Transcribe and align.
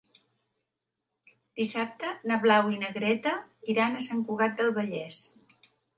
Dissabte 1.59 2.09
na 2.31 2.37
Blau 2.45 2.71
i 2.77 2.79
na 2.85 2.89
Greta 2.97 3.35
iran 3.75 3.99
a 3.99 4.03
Sant 4.07 4.25
Cugat 4.31 4.57
del 4.63 4.73
Vallès. 4.79 5.21